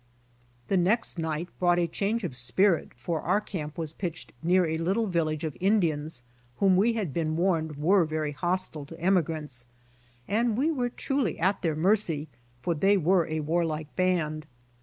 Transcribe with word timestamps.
The 0.67 0.77
next 0.77 1.19
night 1.19 1.47
brought 1.59 1.77
a 1.77 1.85
change 1.85 2.23
of 2.23 2.35
spirit 2.35 2.91
for 2.95 3.21
our 3.21 3.39
camp 3.39 3.77
was 3.77 3.93
pitched 3.93 4.33
near 4.41 4.65
a 4.65 4.79
little 4.79 5.05
village 5.05 5.43
of 5.43 5.55
Indians 5.59 6.23
whom 6.57 6.75
we 6.75 6.93
had 6.93 7.13
been 7.13 7.35
warned 7.37 7.75
were 7.75 8.03
very 8.05 8.31
hostile 8.31 8.83
to 8.87 8.95
emi 8.97 9.23
grants, 9.23 9.67
and 10.27 10.57
we 10.57 10.71
were 10.71 10.89
truly 10.89 11.37
at 11.37 11.61
their 11.61 11.75
mercy 11.75 12.27
for 12.63 12.73
they 12.73 12.97
were 12.97 13.27
a 13.27 13.41
warlike 13.41 13.95
band. 13.95 14.47